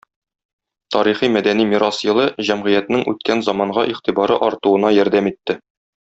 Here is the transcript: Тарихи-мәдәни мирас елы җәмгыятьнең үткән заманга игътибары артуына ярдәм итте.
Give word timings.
Тарихи-мәдәни 0.95 1.65
мирас 1.73 1.99
елы 2.07 2.25
җәмгыятьнең 2.49 3.03
үткән 3.13 3.43
заманга 3.51 3.83
игътибары 3.95 4.39
артуына 4.51 4.93
ярдәм 5.01 5.29
итте. 5.35 5.57